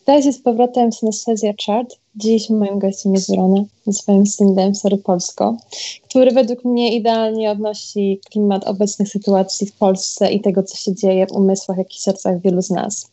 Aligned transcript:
Witajcie 0.00 0.32
z 0.32 0.42
powrotem 0.42 0.92
Synesthesia 0.92 1.52
Chart. 1.66 1.96
Dziś 2.16 2.50
moim 2.50 2.78
gościem 2.78 3.14
jest 3.14 3.30
Wrona 3.30 3.64
ze 3.86 3.92
swoim 3.92 4.26
singlem 4.26 4.74
Sorry 4.74 4.96
Polsko, 4.96 5.56
który 6.08 6.30
według 6.30 6.64
mnie 6.64 6.96
idealnie 6.96 7.50
odnosi 7.50 8.20
klimat 8.30 8.64
obecnych 8.64 9.08
sytuacji 9.08 9.66
w 9.66 9.72
Polsce 9.72 10.32
i 10.32 10.40
tego, 10.40 10.62
co 10.62 10.76
się 10.76 10.94
dzieje 10.94 11.26
w 11.26 11.32
umysłach, 11.32 11.78
jak 11.78 11.96
i 11.96 12.00
sercach 12.00 12.40
wielu 12.40 12.62
z 12.62 12.70
nas. 12.70 13.10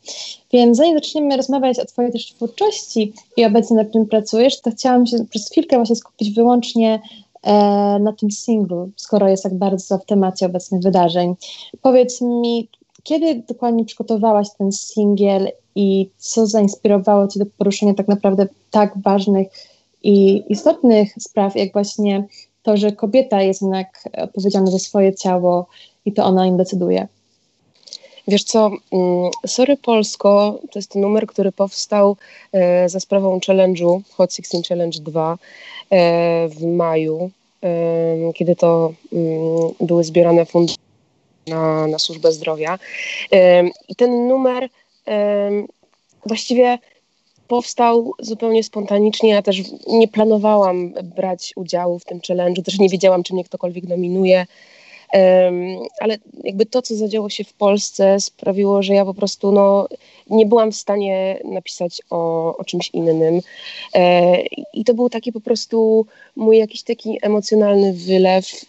Więc 0.53 0.77
zanim 0.77 0.95
zaczniemy 0.95 1.37
rozmawiać 1.37 1.79
o 1.79 1.85
Twojej 1.85 2.11
też 2.11 2.25
twórczości 2.25 3.13
i 3.37 3.45
obecnie 3.45 3.77
nad 3.77 3.91
czym 3.91 4.05
pracujesz, 4.05 4.61
to 4.61 4.71
chciałam 4.71 5.05
się 5.05 5.17
przez 5.29 5.49
chwilkę 5.49 5.75
właśnie 5.75 5.95
skupić 5.95 6.31
wyłącznie 6.31 7.01
e, 7.43 7.53
na 7.99 8.13
tym 8.13 8.31
singlu, 8.31 8.89
skoro 8.95 9.29
jest 9.29 9.43
tak 9.43 9.53
bardzo 9.53 9.97
w 9.97 10.05
temacie 10.05 10.45
obecnych 10.45 10.81
wydarzeń. 10.81 11.35
Powiedz 11.81 12.21
mi, 12.21 12.69
kiedy 13.03 13.43
dokładnie 13.47 13.85
przygotowałaś 13.85 14.47
ten 14.57 14.71
singiel 14.71 15.51
i 15.77 16.09
co 16.17 16.47
zainspirowało 16.47 17.27
Cię 17.27 17.39
do 17.39 17.45
poruszenia 17.57 17.93
tak 17.93 18.07
naprawdę 18.07 18.47
tak 18.71 18.93
ważnych 19.03 19.47
i 20.03 20.43
istotnych 20.49 21.13
spraw, 21.19 21.55
jak 21.55 21.73
właśnie 21.73 22.27
to, 22.63 22.77
że 22.77 22.91
kobieta 22.91 23.41
jest 23.41 23.61
jednak 23.61 24.09
odpowiedzialna 24.17 24.71
za 24.71 24.79
swoje 24.79 25.15
ciało 25.15 25.67
i 26.05 26.13
to 26.13 26.25
ona 26.25 26.47
im 26.47 26.57
decyduje? 26.57 27.07
Wiesz 28.27 28.43
co, 28.43 28.71
mm, 28.91 29.31
Sorry 29.47 29.77
Polsko 29.77 30.59
to 30.71 30.79
jest 30.79 30.95
numer, 30.95 31.27
który 31.27 31.51
powstał 31.51 32.17
e, 32.51 32.89
za 32.89 32.99
sprawą 32.99 33.39
challenge'u 33.39 34.01
Hot 34.11 34.33
16 34.33 34.69
Challenge 34.69 34.99
2 34.99 35.37
e, 35.89 36.49
w 36.49 36.65
maju, 36.65 37.31
e, 37.63 38.33
kiedy 38.33 38.55
to 38.55 38.93
mm, 39.13 39.71
były 39.81 40.03
zbierane 40.03 40.45
fundusze 40.45 40.77
na, 41.47 41.87
na 41.87 41.99
służbę 41.99 42.31
zdrowia. 42.31 42.79
I 43.89 43.95
ten 43.95 44.27
numer 44.27 44.69
właściwie 46.25 46.77
powstał 47.47 48.13
zupełnie 48.19 48.63
spontanicznie. 48.63 49.29
Ja 49.29 49.41
też 49.41 49.61
nie 49.87 50.07
planowałam 50.07 50.93
brać 51.15 51.53
udziału 51.55 51.99
w 51.99 52.05
tym 52.05 52.19
challenge'u, 52.19 52.63
też 52.63 52.79
nie 52.79 52.89
wiedziałam, 52.89 53.23
czy 53.23 53.33
mnie 53.33 53.43
ktokolwiek 53.43 53.87
nominuje. 53.87 54.45
Ale 55.99 56.17
jakby 56.43 56.65
to, 56.65 56.81
co 56.81 56.95
zadziało 56.95 57.29
się 57.29 57.43
w 57.43 57.53
Polsce, 57.53 58.19
sprawiło, 58.19 58.83
że 58.83 58.93
ja 58.93 59.05
po 59.05 59.13
prostu 59.13 59.51
no, 59.51 59.87
nie 60.29 60.45
byłam 60.45 60.71
w 60.71 60.75
stanie 60.75 61.39
napisać 61.43 62.01
o, 62.09 62.57
o 62.57 62.63
czymś 62.63 62.89
innym. 62.89 63.41
E, 63.95 64.41
I 64.73 64.83
to 64.85 64.93
był 64.93 65.09
taki 65.09 65.31
po 65.31 65.41
prostu 65.41 66.05
mój 66.35 66.57
jakiś 66.57 66.83
taki 66.83 67.17
emocjonalny 67.21 67.93
wylew 67.93 68.65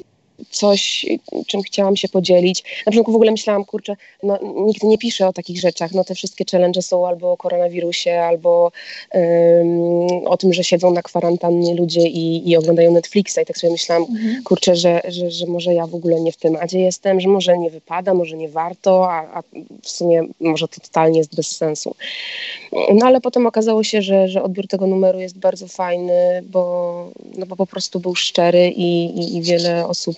coś, 0.51 1.07
czym 1.47 1.63
chciałam 1.63 1.97
się 1.97 2.09
podzielić. 2.09 2.65
Na 2.87 2.93
początku 2.93 3.13
w 3.13 3.15
ogóle 3.15 3.31
myślałam, 3.31 3.65
kurczę, 3.65 3.97
no, 4.23 4.39
nikt 4.67 4.83
nie 4.83 4.99
pisze 4.99 5.29
o 5.29 5.33
takich 5.33 5.61
rzeczach, 5.61 5.93
no 5.93 6.05
te 6.05 6.15
wszystkie 6.15 6.45
challenge 6.51 6.83
są 6.83 7.07
albo 7.07 7.33
o 7.33 7.37
koronawirusie, 7.37 8.21
albo 8.21 8.73
um, 9.15 10.27
o 10.27 10.37
tym, 10.37 10.53
że 10.53 10.65
siedzą 10.65 10.91
na 10.91 11.03
kwarantannie 11.03 11.75
ludzie 11.75 12.09
i, 12.09 12.51
i 12.51 12.57
oglądają 12.57 12.93
Netflixa 12.93 13.39
i 13.43 13.47
tak 13.47 13.59
sobie 13.59 13.73
myślałam, 13.73 14.03
mhm. 14.11 14.43
kurczę, 14.45 14.77
że, 14.77 15.01
że, 15.09 15.31
że 15.31 15.47
może 15.47 15.75
ja 15.75 15.87
w 15.87 15.95
ogóle 15.95 16.21
nie 16.21 16.33
w 16.33 16.37
temacie 16.37 16.81
jestem, 16.81 17.21
że 17.21 17.29
może 17.29 17.59
nie 17.59 17.71
wypada, 17.71 18.15
może 18.15 18.37
nie 18.37 18.49
warto, 18.49 19.13
a, 19.13 19.39
a 19.39 19.43
w 19.83 19.89
sumie 19.89 20.23
może 20.41 20.69
to 20.69 20.81
totalnie 20.81 21.19
jest 21.19 21.37
bez 21.37 21.57
sensu. 21.57 21.95
No 22.73 23.07
ale 23.07 23.21
potem 23.21 23.47
okazało 23.47 23.85
się, 23.85 24.03
że, 24.03 24.29
że 24.29 24.43
odbiór 24.43 24.67
tego 24.67 24.87
numeru 24.87 25.21
jest 25.21 25.39
bardzo 25.39 25.69
fajny, 25.69 26.43
bo, 26.43 27.11
no, 27.39 27.47
bo 27.47 27.57
po 27.57 27.67
prostu 27.67 28.01
był 28.01 28.15
szczery 28.15 28.69
i, 28.69 29.05
i, 29.05 29.37
i 29.37 29.43
wiele 29.43 29.87
osób 29.87 30.17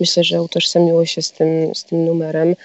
myślę, 0.00 0.24
że 0.24 0.42
utożsamiło 0.42 1.06
się 1.06 1.22
z 1.22 1.32
tym, 1.32 1.74
z 1.74 1.84
tym 1.84 2.04
numerem. 2.04 2.56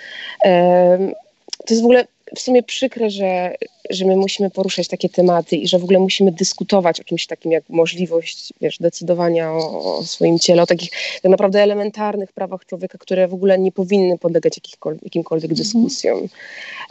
To 1.66 1.69
jest 1.69 1.81
w 1.81 1.86
ogóle 1.86 2.08
w 2.36 2.39
sumie 2.39 2.63
przykre, 2.63 3.09
że, 3.09 3.55
że 3.89 4.05
my 4.05 4.16
musimy 4.16 4.49
poruszać 4.49 4.88
takie 4.88 5.09
tematy 5.09 5.55
i 5.55 5.67
że 5.67 5.80
w 5.80 5.83
ogóle 5.83 5.99
musimy 5.99 6.31
dyskutować 6.31 6.99
o 6.99 7.03
czymś 7.03 7.27
takim 7.27 7.52
jak 7.52 7.64
możliwość 7.69 8.53
wiesz, 8.61 8.77
decydowania 8.80 9.52
o, 9.52 9.97
o 9.97 10.03
swoim 10.03 10.39
ciele, 10.39 10.61
o 10.61 10.66
takich 10.66 10.89
tak 11.21 11.31
naprawdę 11.31 11.61
elementarnych 11.61 12.32
prawach 12.32 12.65
człowieka, 12.65 12.98
które 12.98 13.27
w 13.27 13.33
ogóle 13.33 13.59
nie 13.59 13.71
powinny 13.71 14.17
podlegać 14.17 14.59
jakimkolwiek 15.03 15.52
mhm. 15.52 15.58
dyskusjom. 15.58 16.27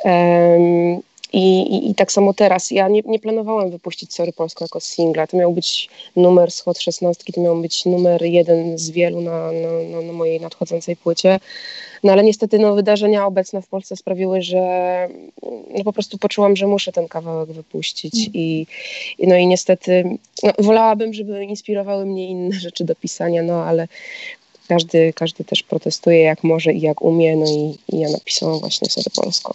Um, 0.04 1.02
i, 1.32 1.60
i, 1.60 1.90
I, 1.90 1.94
tak 1.94 2.12
samo 2.12 2.34
teraz. 2.34 2.70
Ja 2.70 2.88
nie, 2.88 3.02
nie, 3.04 3.18
planowałam 3.18 3.70
wypuścić 3.70 4.14
Sorry 4.14 4.32
Polsko 4.32 4.64
jako 4.64 4.80
singla. 4.80 5.26
To 5.26 5.36
miał 5.36 5.52
być 5.52 5.88
numer 6.16 6.50
z 6.50 6.60
Hot 6.60 6.78
16, 6.78 7.32
to 7.32 7.40
miał 7.40 7.56
być 7.56 7.84
numer 7.84 8.22
jeden 8.22 8.78
z 8.78 8.90
wielu 8.90 9.20
na, 9.20 9.52
na, 9.52 9.68
na, 9.90 10.06
na 10.06 10.12
mojej 10.12 10.40
nadchodzącej 10.40 10.96
płycie. 10.96 11.40
No 12.02 12.12
ale 12.12 12.24
niestety 12.24 12.58
no, 12.58 12.74
wydarzenia 12.74 13.26
obecne 13.26 13.62
w 13.62 13.68
Polsce 13.68 13.96
sprawiły, 13.96 14.42
że 14.42 14.58
no, 15.74 15.84
po 15.84 15.92
prostu 15.92 16.18
poczułam, 16.18 16.56
że 16.56 16.66
muszę 16.66 16.92
ten 16.92 17.08
kawałek 17.08 17.52
wypuścić. 17.52 18.14
Mm. 18.14 18.30
I, 18.34 18.66
no 19.18 19.36
i 19.36 19.46
niestety 19.46 20.18
no, 20.42 20.52
wolałabym, 20.58 21.14
żeby 21.14 21.44
inspirowały 21.44 22.06
mnie 22.06 22.28
inne 22.28 22.60
rzeczy 22.66 22.84
do 22.84 22.94
pisania, 22.94 23.42
no 23.42 23.64
ale 23.64 23.88
każdy, 24.68 25.12
każdy 25.12 25.44
też 25.44 25.62
protestuje 25.62 26.20
jak 26.20 26.44
może 26.44 26.72
i 26.72 26.80
jak 26.80 27.02
umie. 27.02 27.36
No 27.36 27.46
i, 27.46 27.78
i 27.96 28.00
ja 28.00 28.08
napisałam 28.10 28.60
właśnie 28.60 28.88
Sorry 28.90 29.10
Polsko. 29.16 29.54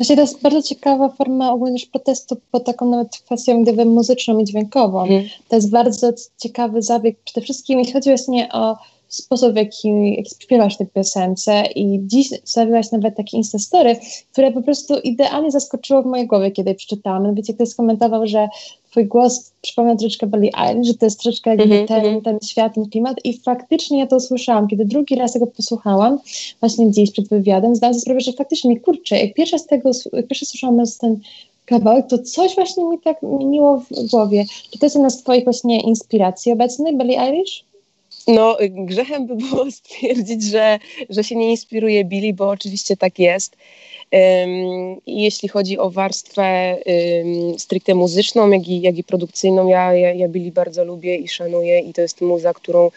Właśnie 0.00 0.16
to 0.16 0.22
jest 0.22 0.42
bardzo 0.42 0.62
ciekawa 0.62 1.08
forma 1.08 1.52
ogólnie 1.52 1.78
protestu 1.92 2.36
pod 2.50 2.64
taką 2.64 2.90
nawet 2.90 3.18
kwestią 3.18 3.62
gdyby 3.62 3.84
muzyczną 3.84 4.38
i 4.38 4.44
dźwiękową. 4.44 5.04
Mm. 5.04 5.24
To 5.48 5.56
jest 5.56 5.70
bardzo 5.70 6.12
ciekawy 6.38 6.82
zabieg. 6.82 7.16
Przede 7.24 7.40
wszystkim 7.40 7.78
jeśli 7.78 7.92
chodzi 7.92 8.10
właśnie 8.10 8.52
o 8.52 8.76
sposób, 9.14 9.52
w 9.52 9.56
jaki, 9.56 10.16
jaki 10.16 10.30
śpiewasz 10.40 10.76
tę 10.76 10.86
piosence 10.86 11.64
i 11.74 12.00
dziś 12.02 12.28
stawiłaś 12.44 12.92
nawet 12.92 13.16
takie 13.16 13.36
instastory, 13.36 13.96
które 14.32 14.52
po 14.52 14.62
prostu 14.62 14.98
idealnie 14.98 15.50
zaskoczyło 15.50 16.02
w 16.02 16.06
mojej 16.06 16.26
głowie, 16.26 16.50
kiedy 16.50 16.70
je 16.70 16.74
przeczytałam. 16.74 17.34
Wiecie, 17.34 17.54
ktoś 17.54 17.68
skomentował, 17.68 18.26
że 18.26 18.48
twój 18.90 19.06
głos 19.06 19.52
przypomina 19.62 19.96
troszeczkę 19.96 20.26
Billie 20.26 20.50
Eilish, 20.58 20.86
że 20.86 20.94
to 20.94 21.06
jest 21.06 21.20
troszeczkę 21.20 21.50
jakby 21.50 21.64
mm 21.64 21.84
-hmm. 21.84 21.88
ten, 21.88 22.04
mhm. 22.04 22.22
ten 22.22 22.38
świat, 22.48 22.74
ten 22.74 22.86
klimat 22.86 23.16
i 23.24 23.38
faktycznie 23.38 23.98
ja 23.98 24.06
to 24.06 24.16
usłyszałam. 24.16 24.68
Kiedy 24.68 24.84
drugi 24.84 25.14
raz 25.14 25.32
tego 25.32 25.46
posłuchałam, 25.46 26.18
właśnie 26.60 26.90
dziś 26.90 27.10
przed 27.10 27.28
wywiadem, 27.28 27.76
zdałam 27.76 27.94
sobie 27.94 28.00
sprawę, 28.00 28.20
że 28.20 28.32
faktycznie, 28.32 28.80
kurczę, 28.80 29.18
jak 29.18 29.34
pierwszy 29.34 29.58
z 29.58 29.66
tego, 29.66 29.90
jak 30.12 30.26
pierwszy 30.26 30.46
słyszałam 30.46 30.82
ten 31.00 31.20
kawałek, 31.64 32.06
to 32.06 32.18
coś 32.18 32.54
właśnie 32.54 32.84
mi 32.84 32.98
tak 32.98 33.22
miło 33.22 33.82
w 33.90 34.10
głowie. 34.10 34.44
Czy 34.70 34.78
to 34.78 34.86
jest 34.86 34.96
jedna 34.96 35.10
z 35.10 35.22
twoich 35.22 35.44
właśnie 35.44 35.80
inspiracji 35.80 36.52
obecnej, 36.52 36.96
Billie 36.98 37.20
Eilish? 37.20 37.64
No, 38.28 38.56
grzechem 38.68 39.26
by 39.26 39.36
było 39.36 39.70
stwierdzić, 39.80 40.42
że, 40.42 40.78
że 41.10 41.24
się 41.24 41.36
nie 41.36 41.50
inspiruje 41.50 42.04
Billy, 42.04 42.32
bo 42.32 42.48
oczywiście 42.48 42.96
tak 42.96 43.18
jest. 43.18 43.56
Um, 44.12 45.00
jeśli 45.06 45.48
chodzi 45.48 45.78
o 45.78 45.90
warstwę 45.90 46.76
um, 46.86 47.58
stricte 47.58 47.94
muzyczną, 47.94 48.50
jak 48.50 48.68
i, 48.68 48.80
jak 48.80 48.98
i 48.98 49.04
produkcyjną, 49.04 49.68
ja, 49.68 49.94
ja, 49.94 50.12
ja 50.12 50.28
Billy 50.28 50.52
bardzo 50.52 50.84
lubię 50.84 51.16
i 51.16 51.28
szanuję 51.28 51.80
i 51.80 51.92
to 51.92 52.02
jest 52.02 52.20
muza, 52.20 52.54
którą 52.54 52.90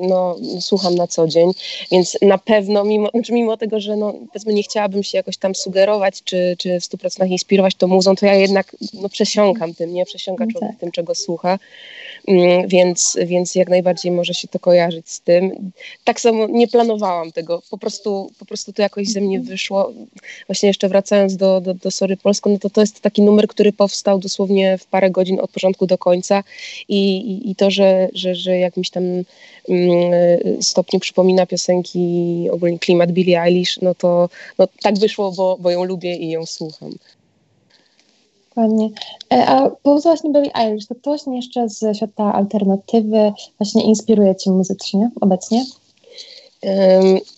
no, 0.00 0.36
słucham 0.60 0.94
na 0.94 1.06
co 1.06 1.26
dzień, 1.26 1.50
więc 1.92 2.18
na 2.22 2.38
pewno, 2.38 2.84
mimo, 2.84 3.08
znaczy 3.08 3.32
mimo 3.32 3.56
tego, 3.56 3.80
że 3.80 3.96
no, 3.96 4.14
powiedzmy 4.32 4.54
nie 4.54 4.62
chciałabym 4.62 5.02
się 5.02 5.18
jakoś 5.18 5.36
tam 5.36 5.54
sugerować, 5.54 6.22
czy, 6.24 6.56
czy 6.58 6.80
w 6.80 6.82
100% 6.84 7.28
inspirować 7.28 7.74
tą 7.74 7.86
muzą, 7.86 8.16
to 8.16 8.26
ja 8.26 8.34
jednak 8.34 8.76
no, 8.94 9.08
przesiąkam 9.08 9.74
tym, 9.74 9.94
nie? 9.94 10.04
Przesiąka 10.04 10.44
no 10.44 10.52
człowiek 10.52 10.70
tak. 10.70 10.80
tym, 10.80 10.92
czego 10.92 11.14
słucha, 11.14 11.58
więc, 12.66 13.18
więc 13.26 13.54
jak 13.54 13.68
najbardziej 13.68 14.12
może 14.12 14.34
się 14.34 14.48
to 14.48 14.58
kojarzyć 14.58 15.10
z 15.10 15.20
tym. 15.20 15.72
Tak 16.04 16.20
samo 16.20 16.46
nie 16.46 16.68
planowałam 16.68 17.32
tego, 17.32 17.62
po 17.70 17.78
prostu, 17.78 18.30
po 18.38 18.44
prostu 18.44 18.72
to 18.72 18.82
jakoś 18.82 19.08
ze 19.08 19.20
mnie 19.20 19.36
mhm. 19.36 19.48
wyszło. 19.48 19.92
Właśnie 20.46 20.66
jeszcze 20.66 20.88
wracając 20.88 21.36
do, 21.36 21.60
do, 21.60 21.74
do 21.74 21.90
Sorry 21.90 22.16
Polsko, 22.16 22.50
no 22.50 22.58
to 22.58 22.70
to 22.70 22.80
jest 22.80 23.00
taki 23.00 23.22
numer, 23.22 23.48
który 23.48 23.72
powstał 23.72 24.18
dosłownie 24.18 24.78
w 24.78 24.86
parę 24.86 25.10
godzin 25.10 25.40
od 25.40 25.50
początku 25.50 25.86
do 25.86 25.98
końca 25.98 26.44
i, 26.88 27.16
i, 27.16 27.50
i 27.50 27.56
to, 27.56 27.70
że, 27.70 28.08
że, 28.14 28.34
że 28.34 28.58
jakimś 28.58 28.90
tam 28.90 29.24
Mm, 29.68 30.62
stopniu 30.62 31.00
przypomina 31.00 31.46
piosenki, 31.46 32.48
ogólnie 32.52 32.78
klimat 32.78 33.12
Billie 33.12 33.42
Eilish, 33.42 33.80
no 33.82 33.94
to 33.94 34.28
no, 34.58 34.68
tak 34.82 34.98
wyszło, 34.98 35.32
bo, 35.32 35.56
bo 35.60 35.70
ją 35.70 35.84
lubię 35.84 36.16
i 36.16 36.30
ją 36.30 36.46
słucham. 36.46 36.90
Dokładnie. 38.60 38.90
E, 39.32 39.46
a 39.46 39.70
poza 39.82 40.08
właśnie 40.08 40.30
Billie 40.30 40.56
Eilish, 40.56 40.86
to 40.86 40.94
kto 40.94 41.10
właśnie 41.10 41.36
jeszcze 41.36 41.68
z 41.68 41.96
świata 41.96 42.32
alternatywy 42.32 43.32
właśnie 43.58 43.84
inspiruje 43.84 44.36
Cię 44.36 44.50
muzycznie 44.50 45.10
obecnie? 45.20 45.64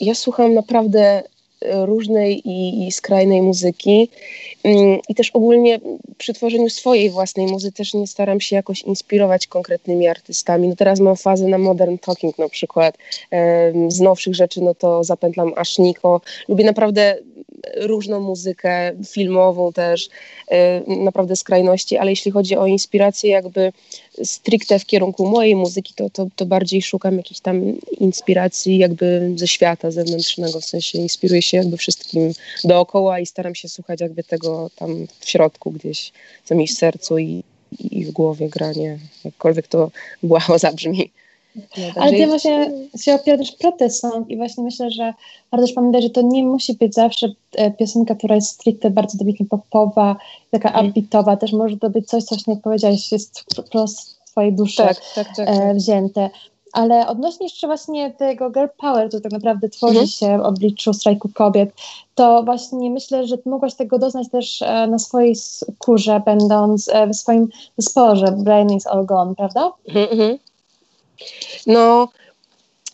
Ja 0.00 0.14
słucham 0.14 0.54
naprawdę 0.54 1.22
różnej 1.70 2.48
i, 2.48 2.86
i 2.86 2.92
skrajnej 2.92 3.42
muzyki. 3.42 4.08
Mm, 4.64 4.98
I 5.08 5.14
też 5.14 5.30
ogólnie 5.30 5.80
przy 6.18 6.34
tworzeniu 6.34 6.70
swojej 6.70 7.10
własnej 7.10 7.46
muzy 7.46 7.72
też 7.72 7.94
nie 7.94 8.06
staram 8.06 8.40
się 8.40 8.56
jakoś 8.56 8.82
inspirować 8.82 9.46
konkretnymi 9.46 10.08
artystami. 10.08 10.68
No 10.68 10.76
teraz 10.76 11.00
mam 11.00 11.16
fazę 11.16 11.48
na 11.48 11.58
modern 11.58 11.98
talking 11.98 12.38
na 12.38 12.48
przykład. 12.48 12.98
Z 13.88 14.00
nowszych 14.00 14.34
rzeczy 14.34 14.60
no 14.60 14.74
to 14.74 15.04
zapętlam 15.04 15.52
Ashniko. 15.56 16.20
Lubię 16.48 16.64
naprawdę 16.64 17.18
różną 17.76 18.20
muzykę, 18.20 18.92
filmową 19.06 19.72
też, 19.72 20.06
y, 20.06 20.96
naprawdę 20.96 21.36
skrajności, 21.36 21.96
ale 21.96 22.10
jeśli 22.10 22.30
chodzi 22.30 22.56
o 22.56 22.66
inspirację 22.66 23.30
jakby 23.30 23.72
stricte 24.24 24.78
w 24.78 24.86
kierunku 24.86 25.26
mojej 25.26 25.56
muzyki, 25.56 25.94
to, 25.94 26.10
to, 26.10 26.26
to 26.36 26.46
bardziej 26.46 26.82
szukam 26.82 27.16
jakiejś 27.16 27.40
tam 27.40 27.62
inspiracji 28.00 28.78
jakby 28.78 29.32
ze 29.36 29.48
świata 29.48 29.90
zewnętrznego, 29.90 30.60
w 30.60 30.64
sensie 30.64 30.98
inspiruję 30.98 31.42
się 31.42 31.56
jakby 31.56 31.76
wszystkim 31.76 32.32
dookoła 32.64 33.20
i 33.20 33.26
staram 33.26 33.54
się 33.54 33.68
słuchać 33.68 34.00
jakby 34.00 34.24
tego 34.24 34.70
tam 34.76 35.06
w 35.20 35.28
środku 35.28 35.70
gdzieś, 35.70 36.12
co 36.44 36.54
mi 36.54 36.66
w 36.66 36.72
sercu 36.72 37.18
i, 37.18 37.42
i 37.78 38.04
w 38.04 38.10
głowie 38.10 38.48
granie, 38.48 38.98
jakkolwiek 39.24 39.68
to 39.68 39.90
błaho 40.22 40.58
zabrzmi. 40.58 41.10
Ale 41.96 42.10
ty 42.10 42.26
właśnie 42.26 42.70
się 43.00 43.14
opierasz 43.14 43.52
protest 43.52 44.06
i 44.28 44.36
właśnie 44.36 44.64
myślę, 44.64 44.90
że 44.90 45.14
warto 45.50 45.66
też 45.66 45.74
pamiętać, 45.74 46.02
że 46.02 46.10
to 46.10 46.22
nie 46.22 46.44
musi 46.44 46.74
być 46.74 46.94
zawsze 46.94 47.28
e, 47.56 47.70
piosenka, 47.70 48.14
która 48.14 48.34
jest 48.34 48.50
stricte 48.50 48.90
bardzo 48.90 49.18
dobitnie 49.18 49.46
popowa, 49.46 50.16
taka 50.50 50.72
mm. 50.72 50.86
upbeatowa, 50.86 51.36
też 51.36 51.52
może 51.52 51.76
to 51.76 51.90
być 51.90 52.08
coś, 52.08 52.24
co 52.24 52.36
jak 52.46 52.60
powiedziałeś, 52.60 53.12
jest 53.12 53.40
wprost 53.40 53.98
z 53.98 54.30
twojej 54.30 54.52
duszy 54.52 54.76
tak, 54.76 54.96
tak, 55.14 55.36
tak, 55.36 55.48
e, 55.48 55.58
tak. 55.58 55.76
wzięte. 55.76 56.30
Ale 56.72 57.06
odnośnie 57.06 57.46
jeszcze 57.46 57.66
właśnie 57.66 58.10
tego 58.10 58.50
girl 58.50 58.66
power, 58.78 59.10
to 59.10 59.20
tak 59.20 59.32
naprawdę 59.32 59.68
tworzy 59.68 60.00
mhm. 60.00 60.06
się 60.06 60.38
w 60.38 60.46
obliczu 60.46 60.92
strajku 60.92 61.28
kobiet, 61.34 61.70
to 62.14 62.42
właśnie 62.42 62.90
myślę, 62.90 63.26
że 63.26 63.36
mogłaś 63.46 63.74
tego 63.74 63.98
doznać 63.98 64.28
też 64.30 64.62
e, 64.62 64.86
na 64.86 64.98
swojej 64.98 65.36
skórze, 65.36 66.22
będąc 66.24 66.90
w 67.12 67.16
swoim 67.16 67.48
zespole, 67.78 68.32
Brain 68.32 68.70
is 68.70 68.86
all 68.86 69.06
gone, 69.06 69.34
prawda? 69.34 69.72
Mhm. 69.88 70.38
No, 71.66 72.08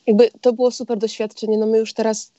jakby 0.06 0.30
to 0.40 0.52
było 0.52 0.70
super 0.70 0.98
doświadczenie. 0.98 1.58
No 1.58 1.66
my 1.66 1.78
już 1.78 1.92
teraz 1.92 2.32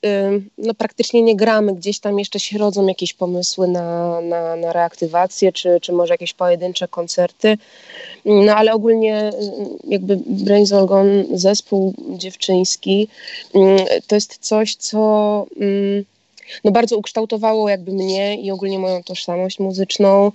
no, 0.58 0.74
praktycznie 0.74 1.22
nie 1.22 1.36
gramy, 1.36 1.74
gdzieś 1.74 2.00
tam 2.00 2.18
jeszcze 2.18 2.40
się 2.40 2.58
rodzą 2.58 2.86
jakieś 2.86 3.14
pomysły 3.14 3.68
na, 3.68 4.20
na, 4.20 4.56
na 4.56 4.72
reaktywację, 4.72 5.52
czy, 5.52 5.78
czy 5.82 5.92
może 5.92 6.14
jakieś 6.14 6.34
pojedyncze 6.34 6.88
koncerty. 6.88 7.58
No 8.24 8.56
ale 8.56 8.72
ogólnie 8.72 9.30
jakby 9.84 10.18
Brains 10.26 10.70
Gone, 10.70 11.24
zespół 11.34 11.94
dziewczyński, 12.08 13.08
to 14.06 14.14
jest 14.14 14.38
coś, 14.38 14.74
co 14.74 15.46
no 16.64 16.70
bardzo 16.70 16.96
ukształtowało 16.96 17.68
jakby 17.68 17.92
mnie 17.92 18.40
i 18.40 18.50
ogólnie 18.50 18.78
moją 18.78 19.02
tożsamość 19.02 19.58
muzyczną. 19.58 20.32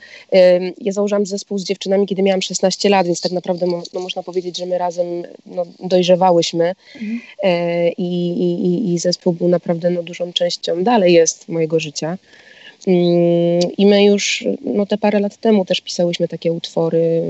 Ja 0.82 0.92
założyłam 0.92 1.26
zespół 1.26 1.58
z 1.58 1.64
dziewczynami, 1.64 2.08
kiedy 2.08 2.22
miałam 2.22 2.42
16 2.42 2.90
lat, 2.90 3.08
więc 3.08 3.22
tak 3.22 3.32
naprawdę 3.32 3.66
no, 3.94 4.00
można 4.00 4.24
powiedzieć, 4.24 4.58
że 4.58 4.66
my 4.66 4.78
razem 4.78 5.24
no, 5.46 5.66
dojrzewałyśmy 5.80 6.76
mhm. 6.96 7.22
E, 7.44 7.90
I, 7.90 8.30
i, 8.42 8.94
i 8.94 9.00
zespół 9.00 9.34
był 9.34 9.48
naprawdę 9.48 9.90
no, 9.90 10.04
dużą 10.04 10.34
częścią, 10.34 10.84
dalej 10.84 11.14
jest 11.14 11.50
mojego 11.50 11.80
życia. 11.80 12.18
I 13.78 13.86
my 13.86 14.04
już 14.04 14.46
no, 14.62 14.86
te 14.86 14.98
parę 14.98 15.20
lat 15.20 15.38
temu 15.38 15.66
też 15.66 15.82
pisałyśmy 15.82 16.28
takie 16.28 16.54
utwory 16.54 17.22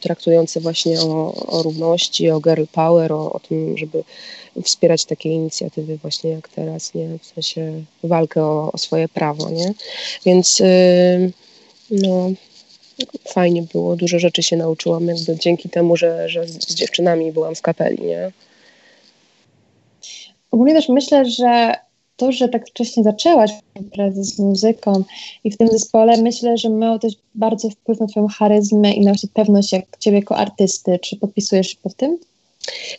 traktujące 0.00 0.60
właśnie 0.60 1.00
o, 1.00 1.34
o 1.46 1.62
równości, 1.62 2.30
o 2.30 2.40
girl 2.40 2.64
power, 2.72 3.12
o, 3.12 3.32
o, 3.32 3.40
tym, 3.40 3.78
żeby 3.78 4.04
wspierać 4.64 5.04
takie 5.04 5.28
inicjatywy 5.28 5.96
właśnie 5.96 6.30
jak 6.30 6.48
teraz, 6.48 6.94
nie? 6.94 7.08
W 7.22 7.26
sensie 7.26 7.72
walkę 8.02 8.44
o, 8.44 8.72
o 8.72 8.78
swoje 8.78 9.08
prawo, 9.08 9.50
nie? 9.50 9.72
Więc 10.26 10.58
yy, 10.58 11.32
no 11.90 12.30
fajnie 13.28 13.62
było, 13.62 13.96
dużo 13.96 14.18
rzeczy 14.18 14.42
się 14.42 14.56
nauczyłam 14.56 15.06
jakby 15.08 15.36
dzięki 15.36 15.68
temu, 15.68 15.96
że, 15.96 16.28
że 16.28 16.48
z 16.48 16.74
dziewczynami 16.74 17.32
byłam 17.32 17.54
w 17.54 17.62
kapeli, 17.62 18.02
nie? 18.02 18.32
Ogólnie 20.50 20.74
też 20.74 20.88
myślę, 20.88 21.24
że 21.24 21.74
to, 22.20 22.32
że 22.32 22.48
tak 22.48 22.68
wcześnie 22.68 23.02
zaczęłaś 23.02 23.50
pracę 23.92 24.24
z 24.24 24.38
muzyką 24.38 25.04
i 25.44 25.50
w 25.50 25.56
tym 25.56 25.68
zespole, 25.68 26.22
myślę, 26.22 26.58
że 26.58 26.68
miało 26.68 26.98
też 26.98 27.12
bardzo 27.34 27.70
wpływ 27.70 28.00
na 28.00 28.06
twoją 28.06 28.26
charyzmę 28.28 28.92
i 28.92 29.00
na 29.00 29.12
pewność 29.34 29.72
jak 29.72 29.98
ciebie 29.98 30.16
jako 30.16 30.36
artysty. 30.36 30.98
Czy 30.98 31.16
podpisujesz 31.16 31.68
się 31.68 31.76
pod 31.82 31.94
tym? 31.94 32.18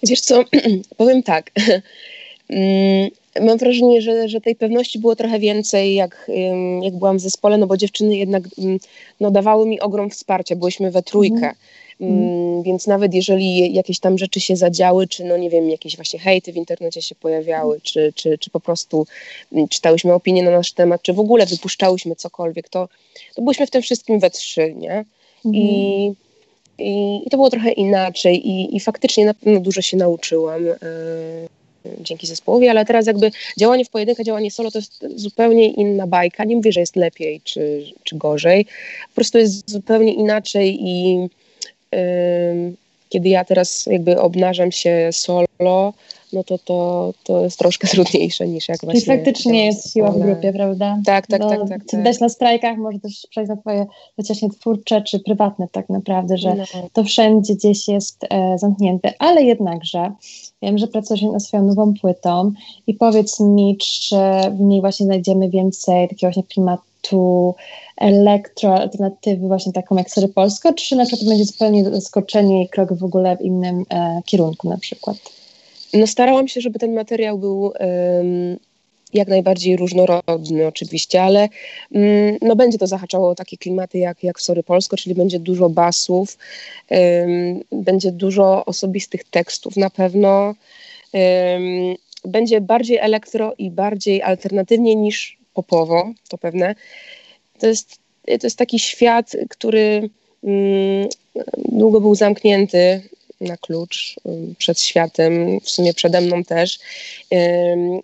Wiesz 0.03 0.21
co, 0.21 0.43
powiem 0.97 1.23
tak. 1.23 1.51
Mm, 3.35 3.47
mam 3.47 3.57
wrażenie, 3.57 4.01
że, 4.01 4.29
że 4.29 4.41
tej 4.41 4.55
pewności 4.55 4.99
było 4.99 5.15
trochę 5.15 5.39
więcej, 5.39 5.95
jak, 5.95 6.31
jak 6.81 6.95
byłam 6.95 7.17
w 7.17 7.21
zespole, 7.21 7.57
no 7.57 7.67
bo 7.67 7.77
dziewczyny 7.77 8.15
jednak 8.15 8.43
mm, 8.57 8.77
no, 9.19 9.31
dawały 9.31 9.65
mi 9.65 9.79
ogrom 9.79 10.09
wsparcia. 10.09 10.55
Byłyśmy 10.55 10.91
we 10.91 11.03
trójkę. 11.03 11.35
Mhm. 11.35 11.55
Mm, 12.01 12.63
więc 12.63 12.87
nawet 12.87 13.13
jeżeli 13.13 13.73
jakieś 13.73 13.99
tam 13.99 14.17
rzeczy 14.17 14.39
się 14.39 14.55
zadziały, 14.55 15.07
czy 15.07 15.23
no 15.23 15.37
nie 15.37 15.49
wiem, 15.49 15.69
jakieś 15.69 15.95
właśnie 15.95 16.19
hejty 16.19 16.53
w 16.53 16.55
internecie 16.55 17.01
się 17.01 17.15
pojawiały, 17.15 17.81
czy, 17.81 18.13
czy, 18.15 18.37
czy 18.37 18.49
po 18.49 18.59
prostu 18.59 19.07
mm, 19.53 19.67
czytałyśmy 19.67 20.13
opinie 20.13 20.43
na 20.43 20.51
nasz 20.51 20.71
temat, 20.71 21.01
czy 21.01 21.13
w 21.13 21.19
ogóle 21.19 21.45
wypuszczałyśmy 21.45 22.15
cokolwiek, 22.15 22.69
to, 22.69 22.89
to 23.35 23.41
byliśmy 23.41 23.67
w 23.67 23.71
tym 23.71 23.81
wszystkim 23.81 24.19
we 24.19 24.29
trzy, 24.29 24.73
nie? 24.73 25.05
I, 25.45 25.47
mhm. 25.47 26.15
i, 26.77 27.21
i, 27.25 27.29
to 27.29 27.37
było 27.37 27.49
trochę 27.49 27.71
inaczej 27.71 28.47
i, 28.49 28.75
i 28.75 28.79
faktycznie 28.79 29.25
na 29.25 29.33
pewno 29.33 29.59
dużo 29.59 29.81
się 29.81 29.97
nauczyłam. 29.97 30.65
Yy, 30.65 30.77
dzięki 31.99 32.27
zespołowi, 32.27 32.67
ale 32.67 32.85
teraz 32.85 33.07
jakby 33.07 33.31
działanie 33.59 33.85
w 33.85 33.89
pojedynkę, 33.89 34.23
działanie 34.23 34.51
solo 34.51 34.71
to 34.71 34.77
jest 34.77 35.05
zupełnie 35.15 35.67
inna 35.67 36.07
bajka. 36.07 36.43
Nie 36.43 36.55
mówię, 36.55 36.71
że 36.71 36.79
jest 36.79 36.95
lepiej 36.95 37.41
czy, 37.43 37.83
czy 38.03 38.17
gorzej. 38.17 38.65
Po 39.09 39.15
prostu 39.15 39.37
jest 39.37 39.69
zupełnie 39.69 40.13
inaczej 40.13 40.79
i 40.81 41.27
kiedy 43.11 43.29
ja 43.29 43.45
teraz 43.45 43.85
jakby 43.85 44.21
obnażam 44.21 44.71
się 44.71 45.09
solo, 45.11 45.93
no 46.33 46.43
to, 46.43 46.57
to, 46.57 47.13
to 47.23 47.41
jest 47.41 47.59
troszkę 47.59 47.87
trudniejsze 47.93 48.47
niż 48.47 48.69
jak 48.69 48.77
właśnie... 48.83 49.01
I 49.01 49.05
faktycznie 49.05 49.65
jest 49.65 49.93
siła 49.93 50.11
w 50.11 50.19
grupie, 50.19 50.53
prawda? 50.53 50.99
Tak, 51.05 51.27
tak, 51.27 51.41
no, 51.41 51.49
tak, 51.49 51.69
tak, 51.69 51.81
tak. 51.91 52.03
Dać 52.03 52.19
na 52.19 52.29
strajkach, 52.29 52.77
może 52.77 52.99
też 52.99 53.27
przejść 53.29 53.49
na 53.49 53.57
twoje 53.57 53.85
chociaż 54.15 54.41
nie 54.41 54.49
twórcze 54.49 55.01
czy 55.01 55.19
prywatne 55.19 55.67
tak 55.71 55.89
naprawdę, 55.89 56.37
że 56.37 56.55
no. 56.55 56.63
to 56.93 57.03
wszędzie 57.03 57.55
gdzieś 57.55 57.87
jest 57.87 58.25
e, 58.29 58.57
zamknięte, 58.57 59.13
ale 59.19 59.43
jednakże 59.43 60.11
wiem, 60.61 60.77
że 60.77 60.87
pracujesz 60.87 61.21
nad 61.21 61.43
swoją 61.43 61.63
nową 61.63 61.93
płytą 62.01 62.51
i 62.87 62.93
powiedz 62.93 63.39
mi, 63.39 63.77
czy 63.77 64.15
w 64.51 64.59
niej 64.59 64.81
właśnie 64.81 65.05
znajdziemy 65.05 65.49
więcej 65.49 66.09
takiego 66.09 66.27
właśnie 66.27 66.43
klimatu 66.43 66.90
elektroalternatywy 67.97 69.47
właśnie 69.47 69.73
taką 69.73 69.97
jak 69.97 70.09
Sory 70.09 70.27
Polsko, 70.27 70.73
czy 70.73 70.95
na 70.95 71.05
przykład 71.05 71.29
będzie 71.29 71.45
zupełnie 71.45 71.85
zaskoczenie 71.85 72.63
i 72.63 72.69
krok 72.69 72.93
w 72.93 73.03
ogóle 73.03 73.37
w 73.37 73.41
innym 73.41 73.85
e, 73.89 74.21
kierunku 74.25 74.69
na 74.69 74.77
przykład? 74.77 75.17
No 75.93 76.07
starałam 76.07 76.47
się, 76.47 76.61
żeby 76.61 76.79
ten 76.79 76.93
materiał 76.93 77.37
był 77.37 77.73
jak 79.13 79.27
najbardziej 79.27 79.77
różnorodny 79.77 80.67
oczywiście, 80.67 81.23
ale 81.23 81.49
um, 81.91 82.37
no 82.41 82.55
będzie 82.55 82.77
to 82.77 82.87
zahaczało 82.87 83.29
o 83.29 83.35
takie 83.35 83.57
klimaty 83.57 83.97
jak, 83.97 84.23
jak 84.23 84.39
w 84.39 84.41
Sory 84.41 84.63
Polsko, 84.63 84.97
czyli 84.97 85.15
będzie 85.15 85.39
dużo 85.39 85.69
basów, 85.69 86.37
będzie 87.71 88.11
dużo 88.11 88.65
osobistych 88.65 89.23
tekstów 89.23 89.77
na 89.77 89.89
pewno, 89.89 90.55
będzie 92.25 92.61
bardziej 92.61 92.97
elektro 92.97 93.53
i 93.57 93.71
bardziej 93.71 94.21
alternatywnie 94.21 94.95
niż 94.95 95.40
popowo, 95.53 96.13
to 96.29 96.37
pewne. 96.37 96.75
To 97.59 97.67
jest, 97.67 97.99
to 98.25 98.47
jest 98.47 98.57
taki 98.57 98.79
świat, 98.79 99.31
który 99.49 100.09
mm, 100.43 101.09
długo 101.57 102.01
był 102.01 102.15
zamknięty 102.15 103.01
na 103.41 103.57
klucz 103.57 104.15
przed 104.57 104.81
światem, 104.81 105.59
w 105.59 105.69
sumie 105.69 105.93
przede 105.93 106.21
mną 106.21 106.43
też. 106.43 106.79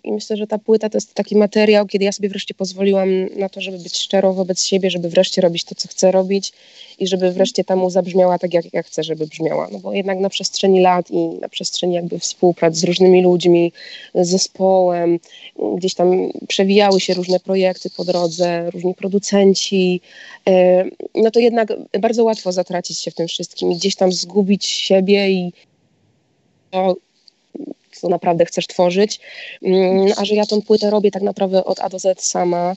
I 0.04 0.12
myślę, 0.12 0.36
że 0.36 0.46
ta 0.46 0.58
płyta 0.58 0.88
to 0.88 0.96
jest 0.96 1.14
taki 1.14 1.36
materiał, 1.36 1.86
kiedy 1.86 2.04
ja 2.04 2.12
sobie 2.12 2.28
wreszcie 2.28 2.54
pozwoliłam 2.54 3.08
na 3.36 3.48
to, 3.48 3.60
żeby 3.60 3.78
być 3.78 3.98
szczerą 3.98 4.32
wobec 4.32 4.64
siebie, 4.64 4.90
żeby 4.90 5.08
wreszcie 5.08 5.40
robić 5.40 5.64
to, 5.64 5.74
co 5.74 5.88
chcę 5.88 6.12
robić 6.12 6.52
i 6.98 7.06
żeby 7.06 7.32
wreszcie 7.32 7.64
ta 7.64 7.76
mu 7.76 7.90
zabrzmiała 7.90 8.38
tak, 8.38 8.54
jak 8.54 8.74
ja 8.74 8.82
chcę, 8.82 9.04
żeby 9.04 9.26
brzmiała. 9.26 9.68
No 9.72 9.78
bo 9.78 9.92
jednak 9.92 10.18
na 10.18 10.28
przestrzeni 10.28 10.80
lat 10.80 11.10
i 11.10 11.28
na 11.40 11.48
przestrzeni 11.48 11.94
jakby 11.94 12.18
współprac 12.18 12.76
z 12.76 12.84
różnymi 12.84 13.22
ludźmi, 13.22 13.72
zespołem, 14.14 15.18
gdzieś 15.76 15.94
tam 15.94 16.30
przewijały 16.48 17.00
się 17.00 17.14
różne 17.14 17.40
projekty 17.40 17.90
po 17.90 18.04
drodze, 18.04 18.70
różni 18.70 18.94
producenci, 18.94 20.00
no 21.14 21.30
to 21.30 21.40
jednak 21.40 21.72
bardzo 22.00 22.24
łatwo 22.24 22.52
zatracić 22.52 22.98
się 22.98 23.10
w 23.10 23.14
tym 23.14 23.28
wszystkim 23.28 23.72
i 23.72 23.76
gdzieś 23.76 23.96
tam 23.96 24.12
zgubić 24.12 24.66
siebie 24.66 25.27
i 25.28 25.52
to, 26.70 26.96
co 27.92 28.08
naprawdę 28.08 28.44
chcesz 28.44 28.66
tworzyć. 28.66 29.20
Mm, 29.62 30.12
a 30.16 30.24
że 30.24 30.34
ja 30.34 30.46
tą 30.46 30.62
płytę 30.62 30.90
robię 30.90 31.10
tak 31.10 31.22
naprawdę 31.22 31.64
od 31.64 31.80
A 31.80 31.88
do 31.88 31.98
Z 31.98 32.20
sama, 32.22 32.76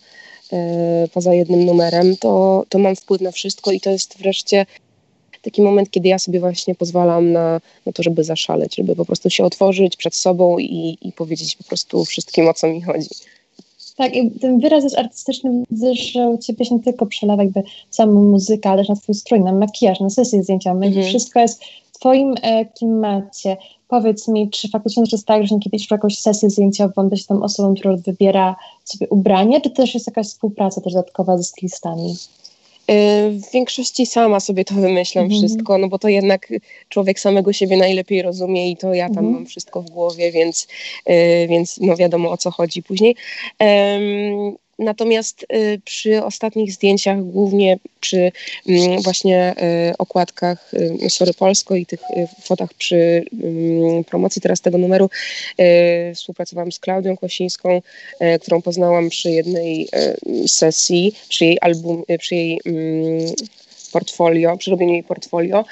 e, 0.53 1.07
poza 1.13 1.33
jednym 1.33 1.65
numerem, 1.65 2.17
to, 2.17 2.63
to 2.69 2.79
mam 2.79 2.95
wpływ 2.95 3.21
na 3.21 3.31
wszystko 3.31 3.71
i 3.71 3.79
to 3.79 3.89
jest 3.89 4.17
wreszcie 4.17 4.65
taki 5.41 5.61
moment, 5.61 5.91
kiedy 5.91 6.07
ja 6.07 6.19
sobie 6.19 6.39
właśnie 6.39 6.75
pozwalam 6.75 7.31
na, 7.31 7.61
na 7.85 7.91
to, 7.91 8.03
żeby 8.03 8.23
zaszaleć, 8.23 8.75
żeby 8.75 8.95
po 8.95 9.05
prostu 9.05 9.29
się 9.29 9.45
otworzyć 9.45 9.97
przed 9.97 10.15
sobą 10.15 10.59
i, 10.59 10.97
i 11.01 11.11
powiedzieć 11.11 11.55
po 11.55 11.63
prostu 11.63 12.05
wszystkim, 12.05 12.47
o 12.47 12.53
co 12.53 12.67
mi 12.67 12.81
chodzi. 12.81 13.09
Tak, 13.97 14.15
i 14.15 14.31
ten 14.31 14.59
wyraz 14.59 14.83
jest 14.83 14.97
artystyczny, 14.97 15.63
widzę, 15.71 15.95
że 15.95 16.29
u 16.29 16.37
Ciebie 16.37 16.65
się 16.65 16.75
nie 16.75 16.83
tylko 16.83 17.05
przelewa 17.05 17.43
jakby 17.43 17.63
samą 17.89 18.23
muzykę, 18.23 18.69
ale 18.69 18.81
też 18.81 18.89
na 18.89 18.95
Twój 18.95 19.15
strój, 19.15 19.39
na 19.39 19.51
makijaż, 19.51 19.99
na 19.99 20.09
sesję 20.09 20.43
zdjęciowych, 20.43 20.87
mhm. 20.87 21.05
wszystko 21.05 21.39
jest 21.39 21.61
w 22.01 22.03
Twoim 22.03 22.35
e, 22.41 22.65
klimacie. 22.65 23.57
powiedz 23.87 24.27
mi, 24.27 24.49
czy 24.49 24.69
faktycznie 24.69 25.03
to 25.03 25.15
jest 25.15 25.27
tak, 25.27 25.47
że 25.47 25.59
kiedyś 25.59 25.81
już 25.81 25.91
jakąś 25.91 26.17
sesję 26.17 26.49
zdjęciową 26.49 27.09
być 27.09 27.25
tą 27.25 27.43
osobą, 27.43 27.75
która 27.75 27.95
wybiera 27.95 28.55
sobie 28.85 29.09
ubranie, 29.09 29.61
czy 29.61 29.69
też 29.69 29.93
jest 29.93 30.07
jakaś 30.07 30.27
współpraca 30.27 30.81
też 30.81 30.93
dodatkowa 30.93 31.37
ze 31.37 31.43
stylistami? 31.43 32.15
Y, 32.91 33.31
w 33.31 33.51
większości 33.53 34.05
sama 34.05 34.39
sobie 34.39 34.65
to 34.65 34.75
wymyślam 34.75 35.25
mm. 35.25 35.37
wszystko, 35.37 35.77
no 35.77 35.87
bo 35.87 35.99
to 35.99 36.07
jednak 36.07 36.53
człowiek 36.89 37.19
samego 37.19 37.53
siebie 37.53 37.77
najlepiej 37.77 38.21
rozumie 38.21 38.71
i 38.71 38.77
to 38.77 38.93
ja 38.93 39.07
tam 39.07 39.17
mm. 39.17 39.33
mam 39.33 39.45
wszystko 39.45 39.81
w 39.81 39.89
głowie, 39.89 40.31
więc, 40.31 40.67
y, 41.09 41.47
więc 41.49 41.79
no 41.81 41.95
wiadomo 41.95 42.31
o 42.31 42.37
co 42.37 42.51
chodzi 42.51 42.83
później. 42.83 43.15
Natomiast 44.79 45.45
y, 45.53 45.81
przy 45.85 46.23
ostatnich 46.23 46.73
zdjęciach, 46.73 47.23
głównie 47.23 47.79
przy 47.99 48.31
mm, 48.69 49.01
właśnie 49.01 49.55
y, 49.91 49.97
okładkach 49.97 50.73
y, 51.03 51.09
Sory 51.09 51.33
Polsko 51.33 51.75
i 51.75 51.85
tych 51.85 51.99
fotach 52.41 52.73
przy 52.73 53.25
mm, 53.43 54.03
promocji 54.03 54.41
teraz 54.41 54.61
tego 54.61 54.77
numeru, 54.77 55.09
współpracowałam 56.15 56.71
z 56.71 56.79
Klaudią 56.79 57.17
Kosińską, 57.17 57.81
którą 58.41 58.61
poznałam 58.61 59.09
przy 59.09 59.31
jednej 59.31 59.89
sesji, 60.47 61.15
przy 61.29 61.45
jej 61.45 61.57
album, 61.61 62.03
przy 62.19 62.35
jej 62.35 62.59
mm, 62.65 63.33
portfolio, 63.91 64.57
przy 64.57 64.71
robieniu 64.71 64.93
jej 64.93 65.03
portfolio. 65.03 65.65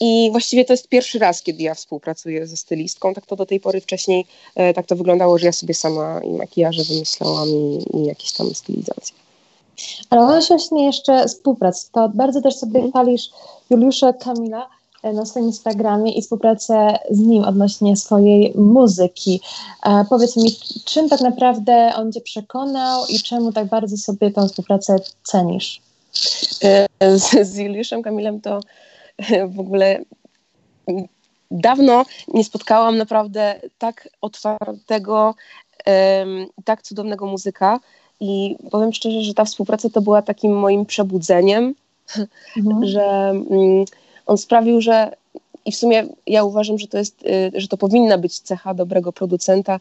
I 0.00 0.28
właściwie 0.32 0.64
to 0.64 0.72
jest 0.72 0.88
pierwszy 0.88 1.18
raz, 1.18 1.42
kiedy 1.42 1.62
ja 1.62 1.74
współpracuję 1.74 2.46
ze 2.46 2.56
stylistką. 2.56 3.14
Tak 3.14 3.26
to 3.26 3.36
do 3.36 3.46
tej 3.46 3.60
pory 3.60 3.80
wcześniej 3.80 4.26
e, 4.54 4.74
tak 4.74 4.86
to 4.86 4.96
wyglądało, 4.96 5.38
że 5.38 5.46
ja 5.46 5.52
sobie 5.52 5.74
sama 5.74 6.20
i 6.20 6.30
makijaże 6.30 6.84
wymyślałam 6.84 7.48
i, 7.48 7.84
i 7.96 8.04
jakieś 8.04 8.32
tam 8.32 8.54
stylizacje. 8.54 9.16
Ale 10.10 10.22
odnośnie 10.22 10.86
jeszcze 10.86 11.28
współprac, 11.28 11.90
to 11.90 12.08
bardzo 12.14 12.40
też 12.40 12.56
sobie 12.56 12.78
mm. 12.78 12.90
chwalisz 12.90 13.30
Juliusza 13.70 14.12
Kamila 14.12 14.68
e, 15.02 15.12
na 15.12 15.26
swoim 15.26 15.46
Instagramie 15.46 16.12
i 16.12 16.22
współpracę 16.22 16.98
z 17.10 17.18
nim 17.18 17.44
odnośnie 17.44 17.96
swojej 17.96 18.52
muzyki. 18.56 19.40
E, 19.86 20.04
powiedz 20.10 20.36
mi, 20.36 20.56
czym 20.84 21.08
tak 21.08 21.20
naprawdę 21.20 21.92
on 21.96 22.12
Cię 22.12 22.20
przekonał 22.20 23.06
i 23.08 23.20
czemu 23.20 23.52
tak 23.52 23.66
bardzo 23.66 23.96
sobie 23.96 24.30
tę 24.30 24.48
współpracę 24.48 24.96
cenisz? 25.22 25.80
E, 26.62 27.18
z, 27.18 27.48
z 27.48 27.56
Juliuszem 27.56 28.02
Kamilem 28.02 28.40
to 28.40 28.60
w 29.54 29.60
ogóle 29.60 30.00
dawno 31.50 32.04
nie 32.28 32.44
spotkałam 32.44 32.98
naprawdę 32.98 33.60
tak 33.78 34.08
otwartego, 34.20 35.34
tak 36.64 36.82
cudownego 36.82 37.26
muzyka. 37.26 37.80
I 38.20 38.56
powiem 38.70 38.92
szczerze, 38.92 39.20
że 39.20 39.34
ta 39.34 39.44
współpraca 39.44 39.90
to 39.90 40.00
była 40.00 40.22
takim 40.22 40.58
moim 40.58 40.86
przebudzeniem, 40.86 41.74
mhm. 42.56 42.86
że 42.86 43.04
mm, 43.50 43.84
on 44.26 44.38
sprawił, 44.38 44.80
że 44.80 45.16
i 45.66 45.72
w 45.72 45.76
sumie 45.76 46.06
ja 46.26 46.44
uważam, 46.44 46.78
że 46.78 46.86
to 46.86 46.98
jest, 46.98 47.26
y, 47.26 47.52
że 47.54 47.68
to 47.68 47.76
powinna 47.76 48.18
być 48.18 48.38
cecha 48.38 48.74
dobrego 48.74 49.12
producenta, 49.12 49.80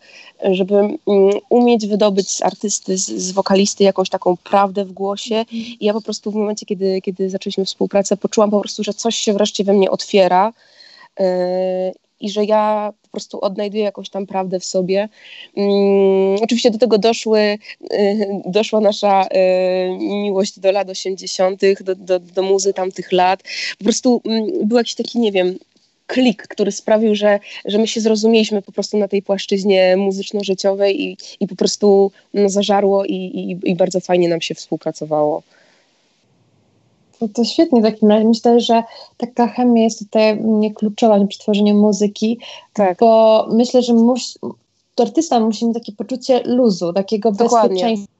żeby 0.51 0.75
mm, 0.75 0.99
umieć 1.49 1.87
wydobyć 1.87 2.31
z 2.31 2.41
artysty, 2.41 2.97
z, 2.97 3.05
z 3.05 3.31
wokalisty 3.31 3.83
jakąś 3.83 4.09
taką 4.09 4.37
prawdę 4.37 4.85
w 4.85 4.91
głosie. 4.91 5.45
I 5.51 5.85
ja 5.85 5.93
po 5.93 6.01
prostu 6.01 6.31
w 6.31 6.35
momencie, 6.35 6.65
kiedy, 6.65 7.01
kiedy 7.01 7.29
zaczęliśmy 7.29 7.65
współpracę, 7.65 8.17
poczułam 8.17 8.51
po 8.51 8.59
prostu, 8.59 8.83
że 8.83 8.93
coś 8.93 9.15
się 9.15 9.33
wreszcie 9.33 9.63
we 9.63 9.73
mnie 9.73 9.91
otwiera 9.91 10.53
y, 11.19 11.23
i 12.19 12.29
że 12.29 12.45
ja 12.45 12.93
po 13.01 13.09
prostu 13.11 13.41
odnajduję 13.41 13.83
jakąś 13.83 14.09
tam 14.09 14.27
prawdę 14.27 14.59
w 14.59 14.65
sobie. 14.65 15.09
Um, 15.55 16.43
oczywiście 16.43 16.71
do 16.71 16.77
tego 16.77 16.97
doszły, 16.97 17.39
y, 17.93 18.41
doszła 18.45 18.79
nasza 18.79 19.27
miłość 19.99 20.59
do 20.59 20.71
lat 20.71 20.89
80., 20.89 21.61
do, 21.81 21.95
do, 21.95 22.19
do 22.19 22.43
muzy 22.43 22.73
tamtych 22.73 23.11
lat. 23.11 23.43
Po 23.77 23.83
prostu 23.83 24.21
um, 24.25 24.67
był 24.67 24.77
jakiś 24.77 24.95
taki, 24.95 25.19
nie 25.19 25.31
wiem, 25.31 25.57
klik, 26.07 26.47
który 26.47 26.71
sprawił, 26.71 27.15
że, 27.15 27.39
że 27.65 27.77
my 27.77 27.87
się 27.87 28.01
zrozumieliśmy 28.01 28.61
po 28.61 28.71
prostu 28.71 28.97
na 28.97 29.07
tej 29.07 29.21
płaszczyźnie 29.21 29.97
muzyczno-życiowej 29.97 31.01
i, 31.01 31.17
i 31.39 31.47
po 31.47 31.55
prostu 31.55 32.11
no, 32.33 32.49
zażarło 32.49 33.05
i, 33.05 33.13
i, 33.15 33.69
i 33.71 33.75
bardzo 33.75 33.99
fajnie 33.99 34.29
nam 34.29 34.41
się 34.41 34.55
współpracowało. 34.55 35.43
No 37.21 37.27
to 37.33 37.43
świetnie 37.43 37.81
w 37.81 37.83
takim 37.83 38.09
razie. 38.09 38.27
Myślę, 38.27 38.59
że 38.59 38.83
taka 39.17 39.47
chemia 39.47 39.83
jest 39.83 39.99
tutaj 39.99 40.39
kluczowa 40.75 41.27
przy 41.27 41.39
tworzeniu 41.39 41.75
muzyki, 41.75 42.39
tak. 42.73 42.97
bo 42.99 43.45
myślę, 43.51 43.81
że 43.81 43.93
musi, 43.93 44.39
artysta 44.99 45.39
musi 45.39 45.65
mieć 45.65 45.73
takie 45.73 45.91
poczucie 45.91 46.41
luzu, 46.45 46.93
takiego 46.93 47.31
Dokładnie. 47.31 47.69
bezpieczeństwa 47.69 48.13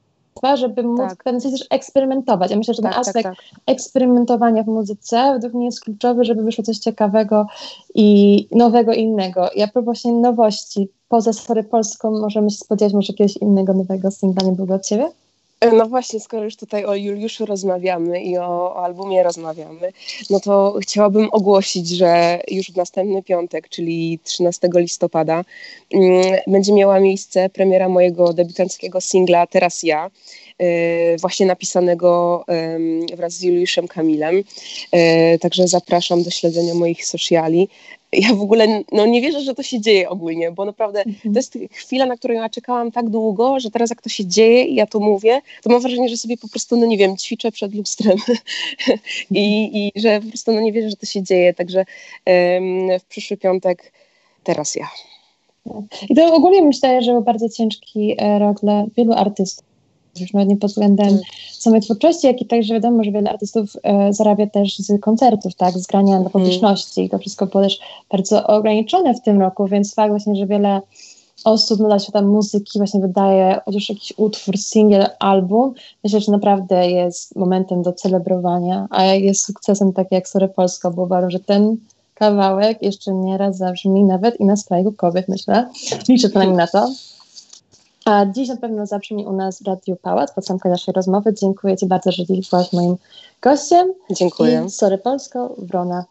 żeby 0.56 0.82
móc 0.82 0.98
tak. 0.98 1.24
w 1.24 1.24
też 1.50 1.66
eksperymentować. 1.70 2.50
Ja 2.50 2.56
myślę, 2.56 2.74
że 2.74 2.82
ten 2.82 2.92
tak, 2.92 3.04
tak 3.04 3.08
aspekt 3.08 3.24
tak, 3.24 3.60
eksperymentowania 3.66 4.62
w 4.62 4.66
muzyce 4.66 5.32
według 5.32 5.54
mnie 5.54 5.64
jest 5.64 5.80
kluczowy, 5.80 6.24
żeby 6.24 6.42
wyszło 6.42 6.64
coś 6.64 6.78
ciekawego 6.78 7.46
i 7.94 8.48
nowego 8.52 8.92
innego. 8.92 9.50
I 9.50 9.62
a 9.62 9.68
propos 9.68 9.84
właśnie 9.84 10.12
nowości, 10.12 10.88
poza 11.08 11.32
Story 11.32 11.64
Polską 11.64 12.10
możemy 12.10 12.50
się 12.50 12.56
spodziewać 12.56 12.94
może 12.94 13.12
jakiegoś 13.12 13.36
innego 13.36 13.74
nowego 13.74 14.10
singla 14.10 14.48
niedługo 14.48 14.74
od 14.74 14.86
Ciebie? 14.86 15.10
E, 15.60 15.72
no 15.72 15.86
właśnie, 15.86 16.20
skoro 16.20 16.44
już 16.44 16.56
tutaj 16.56 16.84
o 16.84 16.94
Juliuszu 16.94 17.46
rozmawiamy 17.46 18.22
i 18.22 18.38
o, 18.38 18.74
o, 18.74 18.84
albumie 18.84 19.22
rozmawiamy, 19.22 19.92
no 20.30 20.40
to 20.40 20.78
chciałabym 20.82 21.28
ogłosić, 21.32 21.88
że 21.88 22.40
już 22.50 22.70
w 22.70 22.76
następny 22.76 23.22
piątek, 23.22 23.68
czyli 23.68 24.18
13 24.24 24.68
listopada, 24.74 25.44
mm, 25.92 26.22
będzie 26.46 26.72
miała 26.72 27.00
miejsce 27.00 27.48
premiera 27.48 27.88
mojego 27.88 28.32
debiutanckiego 28.32 29.00
singla 29.00 29.46
Teraz 29.46 29.82
ja, 29.82 30.10
y, 30.62 31.16
właśnie 31.20 31.46
napisanego 31.46 32.44
wraz 33.16 33.32
z 33.32 33.42
Juliuszem 33.42 33.88
Kamilem. 33.88 34.36
Y, 34.36 35.38
także 35.40 35.68
zapraszam 35.68 36.22
do 36.22 36.30
śledzenia 36.30 36.74
moich 36.74 37.06
sociali 37.06 37.68
ja 38.14 38.34
w 38.34 38.40
ogóle 38.40 38.82
no, 38.92 39.06
nie 39.06 39.22
wierzę, 39.22 39.40
że 39.40 39.54
to 39.54 39.62
się 39.62 39.80
dzieje 39.80 40.08
ogólnie, 40.08 40.52
bo 40.52 40.64
naprawdę 40.64 41.02
mhm. 41.02 41.34
to 41.34 41.38
jest 41.38 41.58
chwila, 41.70 42.06
na 42.06 42.16
którą 42.16 42.34
ja 42.34 42.48
czekałam 42.48 42.92
tak 42.92 43.10
długo, 43.10 43.60
że 43.60 43.70
teraz 43.70 43.90
jak 43.90 44.02
to 44.02 44.08
się 44.08 44.26
dzieje 44.26 44.64
i 44.64 44.74
ja 44.74 44.86
to 44.86 45.00
mówię, 45.00 45.40
to 45.62 45.70
mam 45.70 45.80
wrażenie, 45.80 46.08
że 46.08 46.16
sobie 46.16 46.36
po 46.36 46.48
prostu, 46.48 46.76
no 46.76 46.86
nie 46.86 46.96
wiem, 46.96 47.16
ćwiczę 47.16 47.52
przed 47.52 47.74
lustrem 47.74 48.18
I, 49.30 49.70
i 49.78 50.00
że 50.00 50.20
po 50.20 50.28
prostu 50.28 50.52
no 50.52 50.60
nie 50.60 50.72
wierzę, 50.72 50.90
że 50.90 50.96
to 50.96 51.06
się 51.06 51.22
dzieje, 51.22 51.54
także 51.54 51.78
um, 52.26 52.98
w 53.00 53.04
przyszły 53.04 53.36
piątek 53.36 53.92
teraz 54.44 54.74
ja. 54.74 54.88
I 56.08 56.14
to 56.14 56.34
ogólnie 56.34 56.62
myślę, 56.62 57.02
że 57.02 57.12
był 57.12 57.22
bardzo 57.22 57.48
ciężki 57.48 58.14
e, 58.18 58.38
rok 58.38 58.60
dla 58.60 58.84
wielu 58.96 59.12
artystów 59.12 59.73
już 60.20 60.32
nawet 60.32 60.48
nie 60.48 60.56
pod 60.56 60.70
względem 60.70 61.08
mm. 61.08 61.20
samej 61.52 61.80
twórczości, 61.80 62.26
jak 62.26 62.42
i 62.42 62.46
także 62.46 62.74
wiadomo, 62.74 63.04
że 63.04 63.10
wiele 63.10 63.30
artystów 63.30 63.76
e, 63.82 64.12
zarabia 64.12 64.46
też 64.46 64.78
z 64.78 65.00
koncertów, 65.00 65.54
tak, 65.54 65.74
z 65.78 65.86
grania 65.86 66.20
dla 66.20 66.30
publiczności 66.30 67.02
i 67.04 67.10
to 67.10 67.18
wszystko 67.18 67.46
było 67.46 67.64
też 67.64 67.78
bardzo 68.10 68.46
ograniczone 68.46 69.14
w 69.14 69.22
tym 69.22 69.40
roku, 69.40 69.66
więc 69.66 69.94
fakt 69.94 70.10
właśnie, 70.10 70.36
że 70.36 70.46
wiele 70.46 70.80
osób 71.44 71.80
no, 71.80 71.86
dla 71.86 71.98
świata 71.98 72.22
muzyki 72.22 72.78
właśnie 72.78 73.00
wydaje 73.00 73.60
chociaż 73.64 73.88
jakiś 73.88 74.12
utwór, 74.16 74.58
singiel, 74.58 75.06
album, 75.18 75.74
myślę, 76.04 76.20
że 76.20 76.32
naprawdę 76.32 76.90
jest 76.90 77.36
momentem 77.36 77.82
do 77.82 77.92
celebrowania, 77.92 78.86
a 78.90 79.04
jest 79.04 79.44
sukcesem 79.44 79.92
tak 79.92 80.06
jak 80.10 80.28
Sorry 80.28 80.48
Polska, 80.48 80.90
bo 80.90 81.02
uważam, 81.02 81.30
że 81.30 81.40
ten 81.40 81.76
kawałek 82.14 82.82
jeszcze 82.82 83.14
nieraz 83.14 83.56
zabrzmi 83.56 84.04
nawet 84.04 84.40
i 84.40 84.44
na 84.44 84.56
strajku 84.56 84.92
kobiet, 84.92 85.28
myślę. 85.28 85.70
Liczę 86.08 86.28
przynajmniej 86.28 86.56
na 86.56 86.66
to. 86.66 86.88
A 88.04 88.26
dziś 88.26 88.48
na 88.48 88.56
pewno 88.56 88.86
zabrzmi 88.86 89.26
u 89.26 89.32
nas 89.32 89.62
w 89.62 89.66
Radiu 89.66 89.96
Pałac, 89.96 90.32
pod 90.32 90.46
samką 90.46 90.68
naszej 90.68 90.94
rozmowy. 90.94 91.34
Dziękuję 91.34 91.76
Ci 91.76 91.86
bardzo, 91.86 92.12
że 92.12 92.22
byłaś 92.50 92.72
moim 92.72 92.96
gościem. 93.42 93.92
Dziękuję. 94.10 94.64
I 94.66 94.70
sorry 94.70 94.98
Polsko, 94.98 95.54
Wrona 95.58 96.04